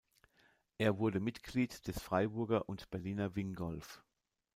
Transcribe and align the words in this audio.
Er 0.79 0.97
wurde 0.97 1.19
Mitglied 1.19 1.87
des 1.87 2.01
Freiburger 2.01 2.67
und 2.67 2.89
Berliner 2.89 3.35
Wingolf. 3.35 4.01